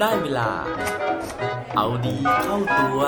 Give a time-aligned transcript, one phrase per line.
[0.00, 0.50] ได้เวลา
[1.76, 3.02] เอาดีเข้าตัว ค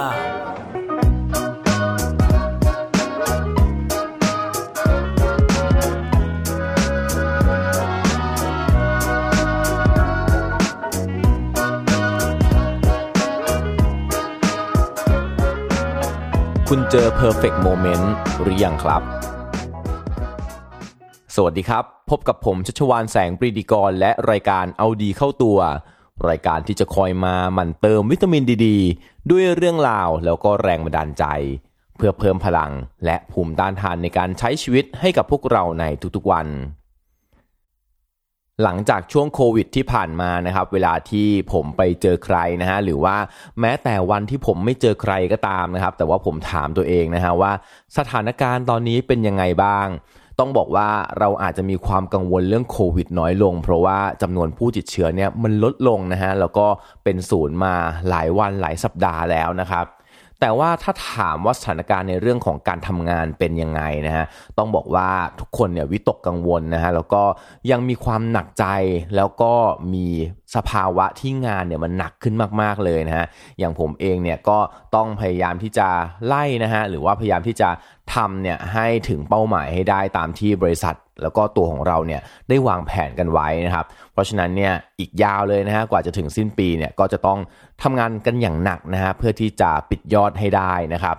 [16.73, 18.07] ุณเจอ perfect moment
[18.41, 19.02] หรือยังครับ
[21.37, 25.61] สวัสดีครับ พบกับผมชัชวานแสงปรีดีกร และรายการเอาดีเข้าตัว
[26.29, 28.69] รายการที่จะคอยมาหมั่นเติมวิตามินดีด
[29.30, 31.24] ด้วยเรื่องราวแล้วก็แรงบันดาลใจ
[31.97, 32.73] เพื่อเพิ่มพลัง
[33.05, 35.84] และภูมิต้านทานในการใช้ชีวิตให้กับพวกเราใน
[36.16, 36.48] ทุกๆวัน
[38.62, 43.16] หลังจากช่วงโควิดที่ผ่านมานะครับ เวลาที่ผมไปเจอใครนะฮะหรือว่า
[43.61, 47.52] แม้แต่วันที่ผมไม่เจอใครก็ตามนะครับ แต่ว่าผมถามตัวเองนะฮะว่า
[47.98, 49.89] สถานการณ์ตอนนี้เป็นยังไงบ้าง
[50.41, 56.67] ต้องบอกว่าเราอาจจะมีความกังวลเรื่องโควิดน้อยลง เพราะว่าจำนวนผู้ติดเชื้อเนี่ยมันลดลงนะฮะแล้วก็
[57.05, 57.75] เป็นศูนย์มา
[58.09, 59.87] หลายวันหลายสัปดาห์แล้วนะครับ
[60.41, 64.25] แต่ว่าถ้าถามว่าสถานการณ์ในเรื่องของการทำงานเป็นยังไงนะฮะ
[64.59, 65.09] ต้องบอกว่า
[65.41, 67.23] ทุกคนเนี่ยวิตกกังวลนะฮะแล้วก็
[67.70, 68.67] ยังมีความหนักใจ
[69.17, 69.53] แล้วก็
[69.95, 70.07] มี
[70.55, 73.27] สภาวะที่งานเนี่ยมันหนักขึ้นมากๆเลยนะฮะ
[73.59, 74.59] อย่างผมเองเนี่ยก็
[74.95, 75.89] ต้องพยายามที่จะ
[76.27, 77.69] ไล่นะฮะหรือว่าพยายามที่จะ
[78.15, 87.39] ทำเนี่ยให้ถึงเป้าหมายให้ได้ตามที่บริษัท แล้วก็ตัวของเราเนี่ยได้วางแผนกันไว้นะครับ เพราะฉะนั้นเนี่ยอีกยาวเลยนะฮะกว่าจะถึงสิ้นปีเนี่ยก็จะต้อง
[87.83, 91.17] ทำงานกันอย่างหนักนะฮะเพื่อที่จะปิดยอดให้ได้นะครับ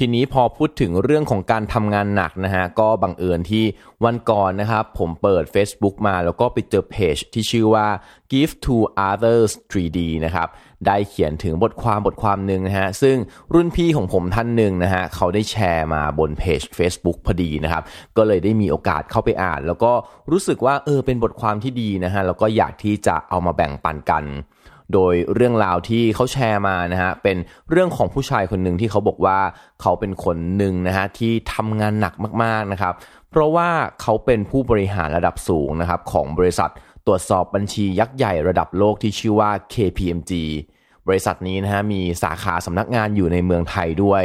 [0.00, 3.64] ทีนี้พอพูดถึงเรื่องของการทำงานหนักนะฮะก็บังเอิญที่
[4.04, 7.86] วันก่อนนะครับผมเปิด Facebook มาแล้วก็ไปเจอเพจที่ชื่อว่า
[8.32, 8.76] Give to
[9.08, 10.48] Others 3D นะครับ
[10.86, 13.16] ได้เขียนถึงบทความบทความหนึ่งนะฮะซึ่ง
[13.54, 17.82] รุ่นพี่ของผมท่านหนึ่งนะฮะเขาได้แชร์มาบนเพจ Facebook พอดีนะครับ
[18.16, 19.92] ก็เลยได้มีโอกาสเข้าไปอ่าน แล้วก็
[20.30, 24.24] รู้สึกว่าเออเป็นบทความที่ดีนะฮะแล้วก็อยากที่จะเอามาแบ่งปันกัน
[24.94, 27.36] โดยเรื่องราวที่เขาแชร์มานะฮะเป็น
[27.70, 29.38] เรื่องของผู้ชายคนหนึ่งที่เขาบอกว่า
[29.80, 32.94] เขาเป็นคนหนึ่งนะฮะที่ทำงานหนักมากๆนะครับ
[33.30, 33.68] เพราะว่า
[34.02, 36.70] เขาเป็นผู้บริหารระดับสูงนะครับของบริษัท
[37.06, 40.32] ตรวจสอบบัญชียักษ์ใหญ่ระดับโลกที่ชื่อว่า KPMG
[41.08, 44.24] บริษัทนี้นะฮะมีสาขาสำนักงานอยู่ในเมืองไทยด้วย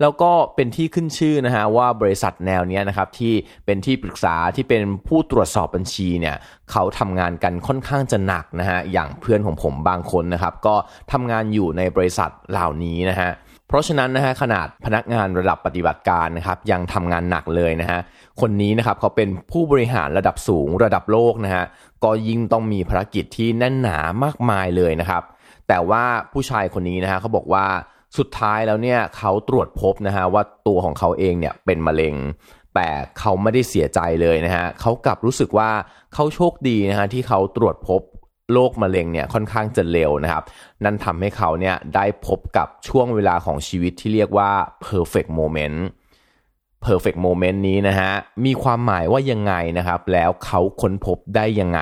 [0.00, 3.34] แล้วก็เป็นที่ขึ้นชื่อนะฮะว่าบริษัทแนวเนี้ยนะครับที่
[3.66, 6.36] เป็นที่ปรึกษาที่เป็นผู้ตรวจสอบบัญชีเนี่ย
[6.70, 10.74] เขาทำงานกันค่อนข้างจะหนักนะฮะอย่างเพื่อนของผมบางคนนะครับก็
[11.12, 13.30] ทำงานอยู่ในบริษัทเหล่านี้นะฮะ
[13.68, 18.00] เพราะฉะนั้นนะฮะขนาดพนักงานระดับปฏิบัติการนะครับยังทำงานหนักเลยนะฮะ
[18.40, 21.64] คนนี้นะครับเขาเป็นผู้บริหารระดับสูงระดับโลกนะฮะ
[22.04, 25.22] ก็ยิ่งต้องมีภารกิจที่แน่นหนามากมายเลยนะครับ
[25.68, 27.66] แต่ว่าผู้ชายคนนี้นะฮะเขาบอกว่า
[28.18, 32.14] สุดท้ายแล้วเนี่ยเขาตรวจพบนะฮะว่าตัวของเขาเองเนี่ยเป็นมะเร็ง
[32.74, 32.88] แต่
[33.18, 35.70] เขาไม่ได้เสียใจเลยนะฮะเขากลับรู้สึกว่า
[36.14, 38.02] เขาโชคดีนะฮะที่เขาตรวจพบ
[38.52, 40.44] โรคมะเร็งเนี่ยค่อนข้างจะเร็วนะครับ
[40.84, 44.50] นั่นทำให้เขาเนี่ยได้พบกับช่วงเวลาของชีวิตที่เรียกว่า
[44.86, 45.78] perfect moment
[46.86, 48.12] perfect moment นี้นะฮะ
[48.44, 51.80] มีความหมายว่ายังไงนะครับ แล้วเขาค้นพบได้ยังไง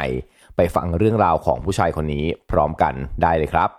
[0.57, 3.71] ไปฟังเรื่องราวของผู้ชายคนนี้พร้อมกันได้เลยครับ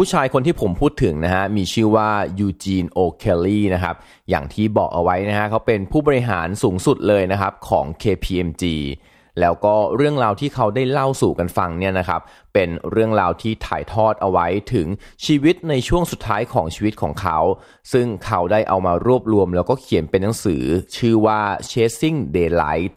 [0.00, 3.94] ผู้ชายคนที่ผมพูดถึงนะฮะมีชื่อว่ายูจีนโอเคลลี่นะครับ
[4.30, 8.64] อย่างที่บอกเอาไว้นะฮะเขาเป็นผู้บริหารสูงสุดเลยนะครับของ KPMG
[9.40, 12.20] แล้วก็เรื่องราวที่เขาได้เล่าสู่กันฟังเนี่ยนะครับ
[12.54, 14.86] เป็นเรื่องราวที่ถ่ายทอดเอาไว้ถึง
[15.26, 17.38] ชีวิตในช่วงสุดท้ายของชีวิตของเขา
[17.92, 20.62] ซึ่งเขาได้เอามารวบรวมแล้วก็เขียนเป็นหนังสือ
[20.96, 22.94] ชื่อว่า Chasing Daylight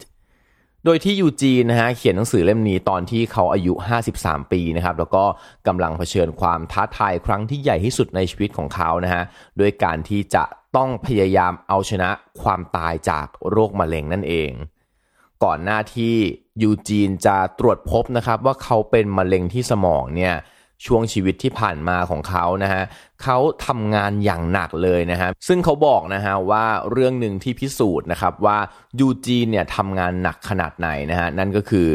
[0.84, 3.72] โดยที่ยูจีนนะฮะเขียนหนังสือเล่มนี้ตอนที่เขาอายุ
[4.12, 5.24] 53 ปีนะครับแล้วก็
[5.66, 9.22] กำลังเผชิญความท้าทายครั้งที่ใหญ่ที่สุดในชีวิตของเขานะฮะ
[9.60, 10.44] ด้วยการที่จะ
[10.76, 12.10] ต้องพยายามเอาชนะ
[12.42, 14.50] ความตายจากโรคมะเร็งนั่นเอง
[15.44, 16.14] ก่อนหน้าที่
[16.62, 20.34] ยูจีนจะตรวจพบนะครับว่าเขาเป็นมะเร็งที่สมองเนี่ย
[20.86, 22.82] ช่วงชีวิตที่ผ่านมาของเขานะฮะ
[23.22, 28.58] เขาทำงานอย่างหนักเลยนะฮะซึ่งเขาบอกนะฮะว่าเรื่องหนึ่งที่พิสูจน์นะครับว่า
[29.00, 31.88] ยูจีนเนี่ยทำงานหนักขนาดไหนนะฮะนั่นก็คือ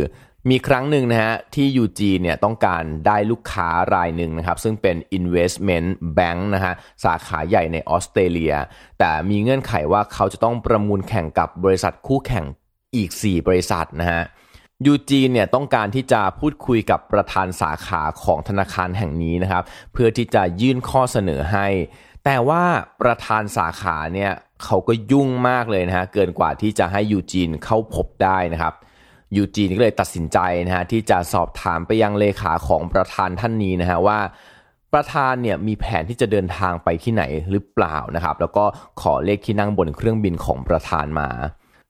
[0.50, 6.74] มีครั้งหนึ่งนะฮะที่ยูจีเนี่ยต้องการได้ลูกค้ารายหนึ่งนะครับซึ่งเป็น investment bank นะฮะ
[7.04, 8.54] สาขาใหญ่ในออสเตรเลีย
[9.00, 12.46] แต่มีเงื่อนไขว่าเขาจะต้องประมูลแข่งกับบริษัทคู่แข่ง
[12.96, 14.24] อีก 4 บริษัทนะฮะ
[14.86, 19.64] ยูจีนเนี่ยต้องการที่จะพูดคุยกับประธานสาขาของธนาคารแห่งนี้นะครับ
[19.94, 21.68] เพื่อที่จะยื่นข้อเสนอให้
[22.26, 22.64] แต่ว่า
[23.02, 24.32] ประธานสาขาเนี่ย
[24.64, 28.74] เขาก็ยุ่งมากเลยนะฮะเกินกว่าที่จะให้ยูจีนเข้าพบได้นะครับ
[29.36, 34.20] ยูจีนก็เลยตัดสินใจนะฮะที่จะสอบถามไปยังเลขาของประธานท่านนี้นะฮะว่า
[34.94, 38.66] ประธานเนี่ยมีแผนที่จะเดินทางไปที่ไหนหรือเปล่านะครับ แล้วก็
[39.02, 41.30] ขอเลขที่นั่งบนเครื่องบินของประธานมา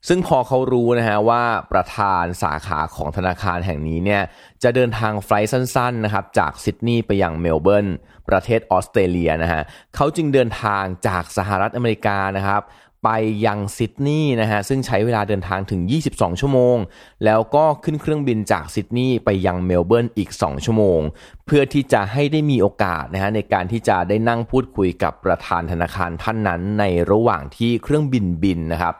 [0.07, 4.21] ซึ่งพอเขารู้นะฮะว่าประธานสาขาของธนาคารแห่งนี้เนี่ย
[4.63, 7.87] จะเดินทาง flight สั้นๆนะครับจากซิดนีย์ไปยังเมลเบิร์น
[8.29, 9.61] ประเทศออสเตรเลียนะฮะ
[9.95, 12.63] เขาจึงเดินทางจากสหรัฐอเมริกานะครับ
[13.05, 13.11] ไป
[13.45, 16.77] ยังซิดนีย์นะฮะซึ่งใช้เวลาเดินทางถึง 22 ชั่วโมง
[17.25, 21.01] แล้วก็ขึ้นเครื่องบินจากซิดนีย์ไปยังเมลเบิร์นอีก 2 ชั่วโมง
[21.45, 28.95] เพื่อที่จะให้ได้มีโอกาสนะฮะในการที่จะได้นั่งพูดคุยกับประธานธนาคารท่านนั้นในระหว่างที่เครื่องบินบินนะครับ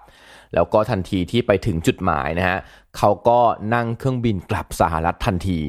[0.53, 2.57] แล้วก็ทันทีที่ไปถึงจุดหมายนะฮะ
[2.97, 3.39] เขาก็
[3.73, 5.61] นั่งเครื่องบินกลับสหรัฐทันที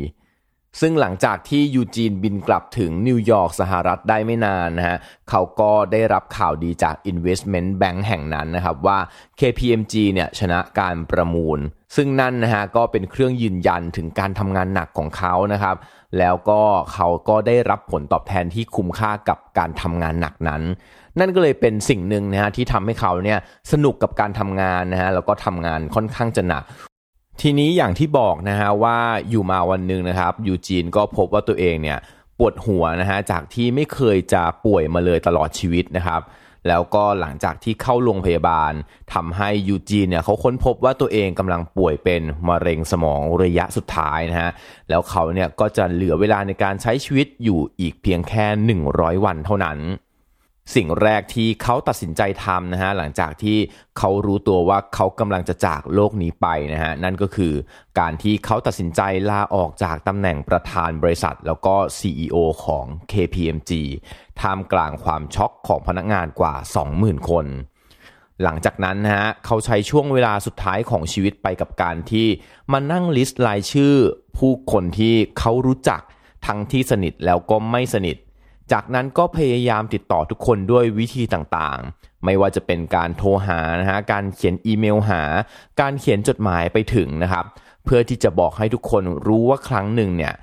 [0.80, 4.96] ซึ่งหลังจากที่ยูจีนบินกลับถึงนิวยอร์กสหรัฐได้ไม่นานนะฮะ
[5.30, 8.98] เขาก็ได้รับข่าวดีจาก Investment Bank แห่งนั้นนะครับว่า
[9.40, 11.58] KPMG เนี่ยชนะการประมูล
[11.96, 15.76] ซึ่งนั่นนะฮะก็เป็นเครื่องยืนยันถึงการทำงานหนักของเขานะครับ
[16.18, 16.60] แล้วก็
[16.92, 20.62] เขาก็ได้รับผลตอบแทนที่คุ้มค่ากับการทำงานหนักนั้น
[21.18, 23.38] นั่นก็เลยเป็นสิ่งหนึ่งนะฮะที่ทำให้เขาเนี่ย
[23.72, 26.64] สนุกกับการทำงานนะฮะแล้วก็ทำงานค่อนข้างจะหนัก
[27.40, 28.98] ทีนี้อย่างที่บอกนะฮะว่า
[29.30, 31.98] อยู่มาวันหนึ่งนะครับยูจีนก็พบว่าตัวเองเนี่ย
[32.38, 36.22] ปวดหัวนะฮะจากที่ไม่เคยจะป่วยมาเลยตลอดชีวิตนะครับ
[36.68, 38.72] แล้วก็หลังจากที่เข้าโรงพยาบาล
[39.14, 44.50] ทำให้ยูจีนเนี่ยเขาค้นพบว่าตัวเองกำลังป่วยเป็นมะเร็งสมองระยะสุดท้ายนะฮะ
[44.88, 48.46] แล้วเขาเนี่ยก็จะเหลือเวลาในการใช้ชีวิตอยู่อีกเพียงแค่
[48.86, 49.78] 100 วันเท่านั้น
[50.74, 53.58] สิ่งแรกที่เขาตัดสินใจทำนะฮะหลังจากที่
[53.98, 57.52] เขารู้ตัวว่าเขากำลังจะจากโลกนี้ไปนะฮะนั่นก็คือ
[57.98, 59.00] การที่เขาตัดสินใจ
[59.30, 63.72] ลาออกจากตำแหน่งประธานบริษัท แล้วก็ CEO ของ KPMG
[64.40, 66.54] ท่ามกลางความช็อกของพนักงานกว่า
[66.92, 67.46] 20,000 คน
[68.42, 72.26] หลังจากนั้นนะฮะเขาใช้ช่วงเวลาสุดท้ายของชีวิตไปกับการที่
[72.72, 73.94] มานั่งลิสต์รายชื่อ
[74.38, 76.00] ผู้คนที่เขารู้จัก
[76.46, 78.16] ทั้งที่สนิทแล้วก็ไม่สนิท
[78.72, 85.22] จากนั้นก็พยายามติดต่อทุกคนด้วยวิธีต่างๆ ไม่ว่าจะเป็นการโทรหานะฮะ การเขียนอีเมลหา
[85.80, 87.44] การเขียนจดหมายไปถึงนะครับ
[87.84, 90.34] เพื่อที่จะบอกให้ทุกคนรู้ว่าครั้งหนึ่งเนี่ย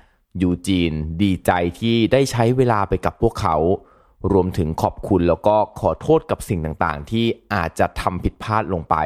[0.42, 0.92] ยูจีน
[1.22, 1.50] ดีใจ
[1.80, 3.56] ที่ได้ใช้เวลาไปกับพวกเขา
[4.32, 7.24] รวมถึงขอบคุณแล้วก็ขอโทษกับสิ่งต่างๆ ที่
[7.54, 8.96] อาจจะทำผิดพลาดลงไป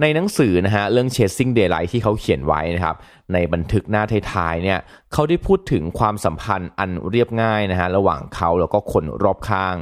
[0.00, 2.96] ในหนังสือนะฮะเรื่อง Chasing Daylight ที่เขาเขียนไว้นะครับ
[3.32, 4.78] ในบันทึกหน้าท้ายๆเนี่ย
[5.12, 9.76] เขาได้พูดถึงความสัมพันธ์อันเรียบง่ายนะฮะระหว่างเขาแล้วก็คนรอบข้าง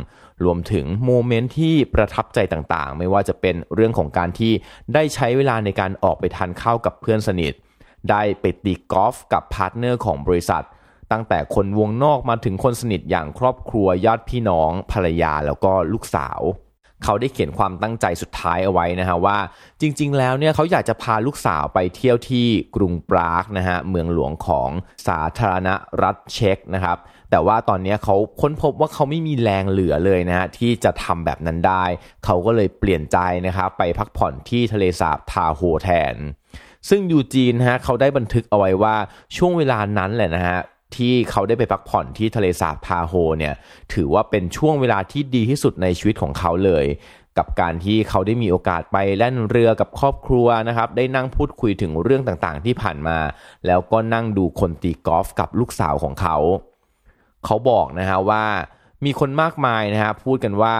[0.44, 4.52] รวมถึงโมเมนต์ที่ประทับใจต่างๆ ไม่ว่าจะเป็นเรื่องของการที่
[4.94, 7.52] ได้ใช้เวลาในการออกไปทานข้าวกับเพื่อนสนิท
[8.10, 10.64] ได้ไปตีกอล์ฟกับ partner ของบริษัท
[11.12, 16.40] ตั้งแต่คนวงนอกมาถึงคนสนิทอย่างครอบครัวญาติพี่น้องภรรยาแล้วก็ลูกสาว
[17.04, 19.38] เขาได้เขียนความตั้งใจสุดท้ายเอาไว้นะฮะว่า
[19.80, 22.46] จริง ๆ แล้วเนี่ยเขาอยากจะพาลูกสาวไปเที่ยวที่
[22.76, 24.70] กรุงปรากนะฮะเมืองหลวงของ
[25.08, 25.68] สาธารณ
[26.02, 26.98] รัฐเช็กนะครับ
[27.30, 31.84] แต่ว่าตอนนี้เขาค้นพบว่าเขาไม่มีแรงเหลือเลยนะฮะที่จะทำแบบนั้นได้
[32.24, 36.16] เขาก็เลยเปลี่ยนใจนะครับไปพักผ่อนที่ทะเลสาบทาโฮแทน
[36.88, 38.96] ซึ่งยูจีนฮะเขาได้บันทึกเอาไว้ว่า
[39.36, 40.58] ช่วงเวลานั้นแหละนะฮะ
[40.96, 43.54] ที่เขาได้ไปพักผ่อนที่ทะเลสาบทาโฮเนี่ย
[43.94, 46.86] ถือว่าเป็นช่วงเวลาที่ดีที่สุดในชีวิตของเขาเลย
[47.38, 53.18] กับการที่เขาได้มีโอกาสไปแล่นเรือกับครอบครัวนะครับได้นั่งพูดคุยถึงเรื่องต่างๆที่ผ่านมา
[53.66, 56.36] แล้วก็นั่งดูคนตีกอล์ฟกับลูกสาวของเขา
[57.44, 58.44] เขาบอกนะฮะว่า
[59.04, 60.76] มีคนมากมายนะฮะพูดกันว่า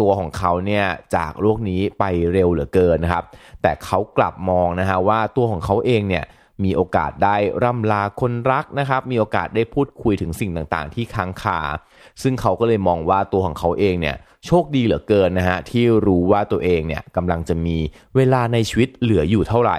[0.00, 0.84] ตัวของเขาเนี่ย
[1.16, 3.24] จากโลกนี้ไปเร็วเหลือเกินนะครับ
[3.62, 6.24] แต่เขากลับมองนะฮะว่าตัวของเขาเองเนี่ย
[6.64, 11.60] มีโอกาสได้ร่ำลาคนรักนะครับ มีโอกาสได้พูดคุยถึงสิ่งต่างๆ ที่ค้างคา
[12.22, 14.16] ซึ่งเขาก็เลยมองว่าตัวของเขาเองเนี่ย
[14.46, 17.76] โชคดีเหลือเกินนะฮะที่รู้ว่าตัวเองเนี่ยกำลังจะมี
[18.16, 19.78] เวลาในชีวิตเหลืออยู่เท่าไหร่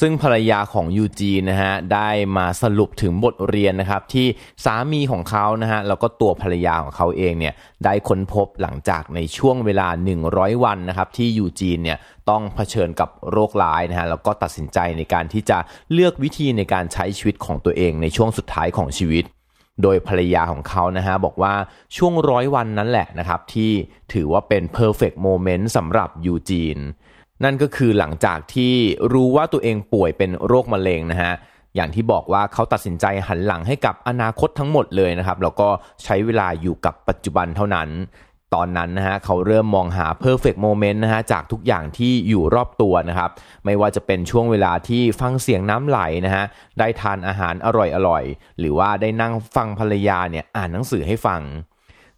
[0.00, 4.26] ซึ่งภรรยาของยูจีนะฮะได้มาสรุปถึงบทเรียนนะครับที่
[4.64, 7.54] สามีของเขานะฮะแล้วก็ตัวภรรยาของเขาเองเนี่ย
[7.84, 9.88] ได้ค้นพบหลังจากในช่วงเวลา
[10.26, 11.98] 100 วันนะครับที่ยูจีนเนี่ย
[12.30, 15.58] ต้องเผชิญกับโรคร้ายนะฮะแล้วก็ตัดสินใจในการที่จะ
[15.92, 19.24] เลือกวิธีในการใช้ชีวิตของตัวเองในช่วงสุดท้ายของชีวิต
[19.82, 21.54] โดยภรรยาของเขานะฮะบอกว่า
[21.96, 23.70] ช่วงร้อยวันนั้นแหละนะครับที่
[24.12, 26.78] ถือว่าเป็น perfect moment สำหรับยูจีน
[27.44, 28.74] นั่นก็คือหลังจากที่
[29.12, 31.32] รู้ว่าตัวเองป่วยเป็นโรคมะเร็งนะฮะ
[31.74, 35.68] อย่างที่บอกว่าเขาตัดสินใจหันหลังให้กับอนาคตทั้งหมดเลยนะครับแล้วก็
[36.04, 37.88] ใช้เวลาอยู่กับปัจจุบันเท่านั้น
[38.54, 43.30] ตอนนั้นนะฮะเขาเริ่มมองหา perfect moment นะฮะจากทุกอย่างที่อยู่รอบตัวนะครับ
[43.64, 46.44] ไม่ว่าจะเป็นช่วงเวลาที่ฟังเสียงน้ำไหลนะฮะ
[46.78, 47.68] ได้ทานอาหารอ
[48.08, 51.40] ร่อยๆหรือว่าได้นั่งฟังภรรยาเนี่ยอ่านหนังสือให้ฟัง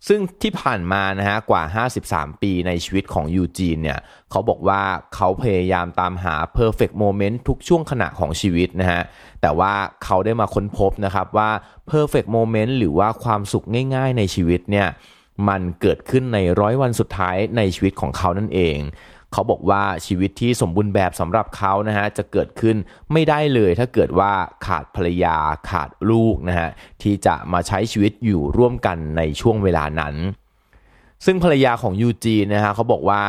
[0.09, 1.63] ซึ่งที่ผ่านมานะฮะกว่า
[2.03, 3.99] 53 ปีในชีวิตของยูจีนเนี่ย
[4.31, 4.83] เขาบอกว่า
[5.15, 9.03] เขาพยายามตามหา perfect moment ทุกช่วงขณะของชีวิตนะฮะ
[9.41, 9.73] แต่ว่า
[10.05, 11.51] เขาได้มาค้นพบนะครับว่า
[11.91, 14.89] perfect moment หรือว่าความสุขง่ายๆในชีวิตเนี่ย
[15.49, 18.79] มันเกิดขึ้นในร้อยวันสุดท้ายในชีวิตของเขานั่นเอง
[19.33, 22.77] เขาบอกว่าชีวิตที่สมบูรณ์แบบสำหรับเขานะฮะจะเกิดขึ้น
[23.13, 24.33] ไม่ได้เลยถ้าเกิดว่า
[24.67, 25.37] ขาดภรรยา
[25.71, 26.71] ขาดลูกนะฮะ
[27.03, 30.15] ที่จะมาใช้ชีวิตอยู่ร่วมกันในช่วงเวลานั้น
[31.25, 33.23] ซึ่งภรรยาของยูจีนะฮะเขาบอกว่า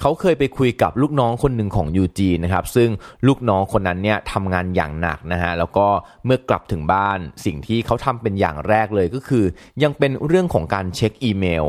[0.00, 2.90] เขาเคยไปคุยกับลูกน้องคนหนึ่งของยูจีนะครับซึ่ง
[3.26, 5.86] ลูกน้องคนนั้นเนี่ยทำงานอย่างหนักนะฮะแล้วก็
[6.24, 9.44] เมื่อกลับถึงบ้านสิ่งที่เขาทำเป็นอย่างแรกเลยก็คือ
[9.82, 11.66] ยังเป็นเรื่องของการเช็คอีเมล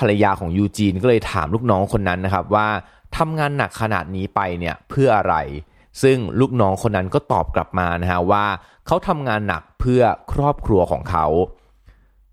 [0.00, 2.68] ภรรยาของยูจีนก็เลยถามลูกน้องคนนั้นนะครับว่า
[3.16, 5.34] ทำงานหนักขนาดนี้ไปเนี่ยเพื่ออะไร
[6.02, 8.44] ซึ่งลูกน้องคนนั้นก็ตอบกลับมานะฮะว่า
[8.86, 10.02] เขาทำงานหนักเพื่อ
[10.32, 11.26] ครอบครัวของเขา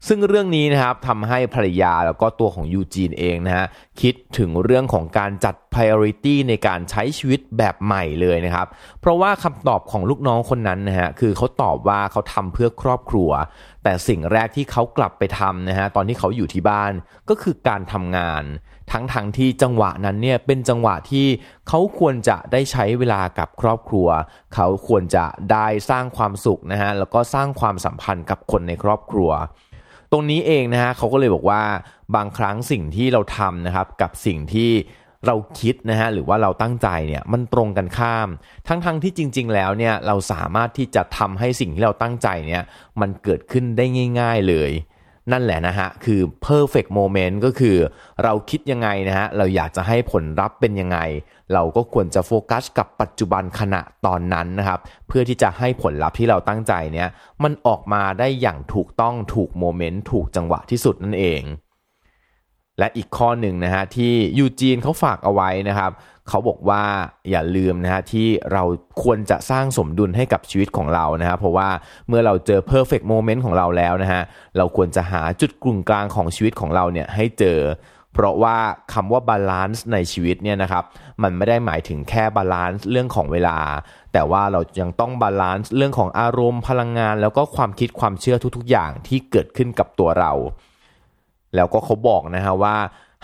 [0.08, 3.66] ซึ่งเรื่องนี้นะครับทำให้ภรรยาแล้วก็ตัวของยูจีนเองนะฮะ
[4.02, 8.68] คิดถึงเรื่องของการจัด priority ในการใช้ชีวิตแบบใหม่เลยนะครับ
[9.02, 13.30] เพราะว่าคำตอบของลูกน้องคนนั้นนะฮะคือเขาตอบว่าเขาทำเพื่อครอบครัว
[13.84, 16.92] แต่สิ่งแรกที่เขากลับไปทำนะฮะตอนที่เขาอยู่ที่บ้าน
[17.30, 18.44] ก็คือการทำงาน
[18.92, 21.26] ทั้งทั้งที่จังหวะนั้นเนี่ยเป็นจังหวะที่
[21.68, 24.08] เขาควรจะได้ใช้เวลากับครอบครัว
[24.56, 29.32] เขาควรจะได้สร้างความสุขนะฮะแล้วก็สร้างความสัมพันธ์กับคนในครอบครัว
[30.12, 31.64] ตรงนี้เองนะฮะเขาก็เลยบอกว่า
[32.16, 34.72] บางครั้งสิ่งที่เราทำนะครับกับสิ่งที่
[35.26, 38.28] เราคิดนะฮะหรือว่าเราตั้งใจเนี่ยมันตรงกันข้าม
[38.68, 42.64] ทั้งๆทที่จริง ๆ แล้วเนี่ยเราสามารถที่จะทำให้สิ่งที่เราตั้งใจเนี่ย
[43.02, 43.86] มันเกิดขึ้นได้
[44.20, 44.72] ง่าย ๆเลย
[45.32, 47.78] นั่นแหละนะฮะ คือ perfect moment ก็คือ
[48.24, 51.00] เราคิดยังไงนะฮะ เราอยากจะให้ผลลัพธ์เป็นยังไง
[51.54, 57.10] เราก็ควรจะโฟกัสกับปัจจุบันขณะตอนนั้นนะครับ เพื่อที่จะให้ผลลัพธ์ที่เราตั้งใจเนี้ย
[57.44, 61.42] มันออกมาได้อย่างถูกต้องถูกโมเมนต์ถูกจังหวะที่สุดนั่นเอง
[62.80, 65.92] และอีกข้อหนึ่งนะฮะที่ยูจีนเขาฝากเอาไว้นะครับ
[66.30, 66.84] เขาบอกว่า
[67.30, 68.64] อย่าลืมนะฮะที่เรา
[69.04, 71.70] ควรจะสร้างสมดุลให้กับชีวิตของเรานะฮะเพราะว่า
[72.08, 74.22] เมื่อเราเจอ perfect moment ของเราแล้วนะฮะ
[74.58, 77.60] เราควรจะหาจุดกึ่งกลางของชีวิตของเราเนี่ยให้เจอ
[78.14, 78.58] เพราะว่า
[78.94, 80.84] คำว่า balance ในชีวิตเนี่ยนะครับ
[81.24, 83.58] มันไม่ได้หมายถึงแค่ balance เรื่องของเวลา
[84.14, 90.34] แต่ว่าเรายังต้อง balance เรื่องของอารมณ์พลังงาน แล้วก็ความคิดความเชื่อทุก ๆ อย่างที่เกิดขึ้นกับตัวเรา
[91.58, 92.76] แล้วก็เขาบอกนะฮะว่า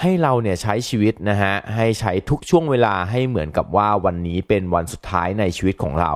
[0.02, 6.14] ให้เราเนี่ยใช้ชีวิตนะฮะให้ใช้ทุกช่วงเวลาให้เหมือนกับว่าวันนี้เป็นวันสุดท้ายในชีวิตของเรา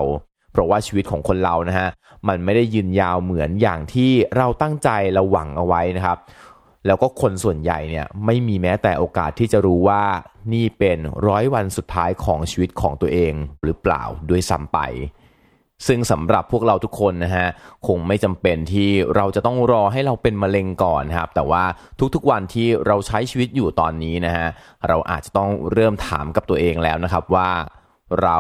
[0.52, 1.90] เพราะว่าชีวิตของคนเรานะฮะ
[2.28, 6.18] มันไม่ได้ยืนยาวเหมือนอย่างที่เราตั้งใจเราหวังเอาไว้นะครับ
[6.86, 10.04] แล้วก็คนส่วนใหญ่เนี่ยไม่มีแม้แต่โอกาสที่จะรู้ว่า
[10.54, 13.34] นี่เป็นร้อยวันสุดท้ายของชีวิตของตัวเอง
[13.64, 14.80] หรือเปล่าด้วยซ้ำไป
[15.88, 17.48] ซึ่งสำหรับพวกเราทุกคนนะฮะ
[17.88, 21.64] คงไม่จำเป็นที่เราจะต้องรอให้เราเป็นมะเร็งก่อนครับ แต่ว่า
[22.16, 24.48] ทุกๆวันที่เราใช้ชีวิตอยู่ตอนนี้นะฮะ
[24.88, 27.50] เราอาจจะต้องเริ่มถามกับตัวเองแล้วนะครับว่า
[28.24, 28.40] เรา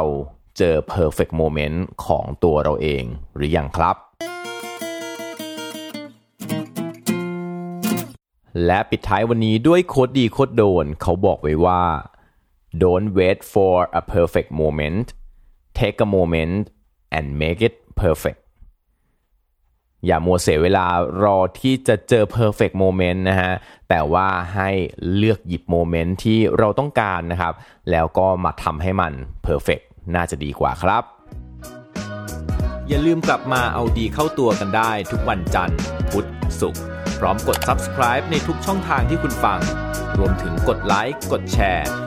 [0.58, 3.03] เจอ perfect moment ของตัวเราเอง
[3.36, 3.96] หรือยังครับ
[8.65, 11.82] และปิดท้ายวันนี้ด้วยโคดดีโคดโดน เขาบอกไว้ว่า
[12.82, 15.08] don't wait for a perfect moment
[15.79, 16.58] take a moment
[17.16, 18.40] and make it perfect
[20.06, 20.86] อย่ามัวเสียเวลา
[21.24, 23.54] รอที่จะเจอ perfect moment นะฮะ
[23.90, 24.70] แต่ว่าให้
[25.16, 27.54] เลือกหยิบโมเมนต์ที่เราต้องการนะครับ
[27.92, 29.14] แล้วก็มาทำให้มัน
[29.48, 29.84] perfect
[30.16, 31.04] น่าจะดีกว่าครับ
[32.88, 35.80] อย่าลืมกลับมาเอาดีเข้าตัวกันได้ทุกวันจันทร์
[36.12, 36.26] พุธ
[36.60, 36.84] ศุกร์
[37.20, 39.60] พร้อมกด subscribe ในทุกช่องทางที่คุณฟัง
[40.18, 42.07] รวมถึงกดไลค์ กดแชร์